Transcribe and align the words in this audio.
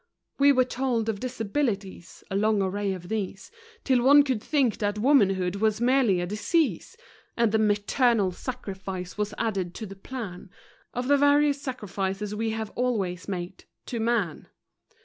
We 0.39 0.51
were 0.51 0.65
told 0.65 1.09
of 1.09 1.19
disabilities 1.19 2.23
a 2.31 2.35
long 2.35 2.59
array 2.59 2.91
of 2.93 3.07
these, 3.07 3.51
Till 3.83 4.01
one 4.03 4.23
could 4.23 4.41
think 4.41 4.79
that 4.79 4.97
womanhood 4.97 5.57
was 5.57 5.79
merely 5.79 6.19
a 6.19 6.25
disease; 6.25 6.97
And 7.37 7.51
"the 7.51 7.59
maternal 7.59 8.31
sacrifice" 8.31 9.15
was 9.15 9.35
added 9.37 9.75
to 9.75 9.85
the 9.85 9.95
plan 9.95 10.49
Of 10.91 11.07
the 11.07 11.17
various 11.17 11.61
sacrifices 11.61 12.33
we 12.33 12.49
have 12.49 12.71
always 12.71 13.27
made 13.27 13.65
to 13.85 13.99
man. 13.99 14.47